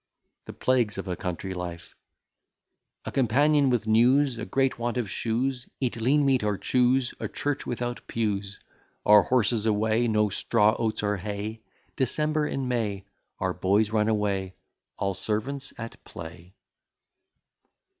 THE 0.45 0.53
PLAGUES 0.53 0.97
OF 0.97 1.07
A 1.09 1.15
COUNTRY 1.15 1.53
LIFE 1.53 1.95
A 3.05 3.11
companion 3.11 3.69
with 3.69 3.85
news; 3.85 4.39
a 4.39 4.45
great 4.47 4.79
want 4.79 4.97
of 4.97 5.07
shoes; 5.11 5.67
Eat 5.79 5.95
lean 5.95 6.25
meat 6.25 6.43
or 6.43 6.57
choose; 6.57 7.13
a 7.19 7.27
church 7.27 7.67
without 7.67 8.07
pews; 8.07 8.59
Our 9.05 9.21
horses 9.21 9.67
away; 9.67 10.07
no 10.07 10.29
straw, 10.29 10.75
oats, 10.79 11.03
or 11.03 11.17
hay; 11.17 11.61
December 11.95 12.47
in 12.47 12.67
May; 12.67 13.05
our 13.37 13.53
boys 13.53 13.91
run 13.91 14.07
away; 14.07 14.55
all 14.97 15.13
servants 15.13 15.71
at 15.77 16.03
play. 16.03 16.55